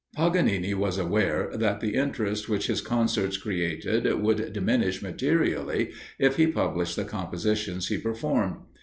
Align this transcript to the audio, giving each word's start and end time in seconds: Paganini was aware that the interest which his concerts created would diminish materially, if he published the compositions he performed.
Paganini 0.15 0.73
was 0.73 0.97
aware 0.97 1.51
that 1.55 1.79
the 1.79 1.93
interest 1.93 2.49
which 2.49 2.65
his 2.65 2.81
concerts 2.81 3.37
created 3.37 4.11
would 4.19 4.51
diminish 4.51 4.99
materially, 5.03 5.91
if 6.17 6.37
he 6.37 6.47
published 6.47 6.95
the 6.95 7.05
compositions 7.05 7.89
he 7.89 7.99
performed. 7.99 8.55